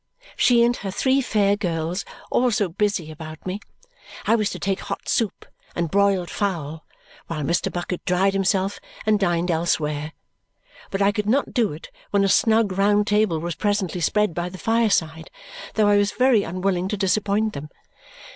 She 0.35 0.63
and 0.63 0.75
her 0.77 0.89
three 0.89 1.21
fair 1.21 1.55
girls, 1.55 2.05
all 2.31 2.49
so 2.49 2.67
busy 2.69 3.11
about 3.11 3.45
me. 3.45 3.59
I 4.25 4.33
was 4.33 4.49
to 4.49 4.57
take 4.57 4.79
hot 4.79 5.07
soup 5.07 5.45
and 5.75 5.91
broiled 5.91 6.31
fowl, 6.31 6.85
while 7.27 7.43
Mr. 7.43 7.71
Bucket 7.71 8.03
dried 8.03 8.33
himself 8.33 8.79
and 9.05 9.19
dined 9.19 9.51
elsewhere; 9.51 10.13
but 10.89 11.03
I 11.03 11.11
could 11.11 11.29
not 11.29 11.53
do 11.53 11.71
it 11.71 11.91
when 12.09 12.23
a 12.23 12.29
snug 12.29 12.71
round 12.71 13.05
table 13.05 13.37
was 13.37 13.53
presently 13.53 14.01
spread 14.01 14.33
by 14.33 14.49
the 14.49 14.57
fireside, 14.57 15.29
though 15.75 15.87
I 15.87 15.97
was 15.97 16.13
very 16.13 16.41
unwilling 16.41 16.87
to 16.87 16.97
disappoint 16.97 17.53
them. 17.53 17.69